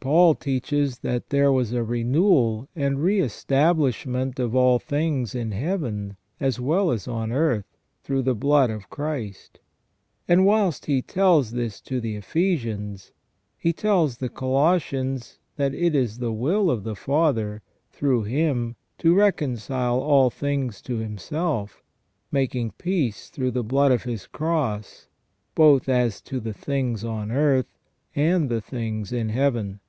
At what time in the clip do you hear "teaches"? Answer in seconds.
0.34-0.98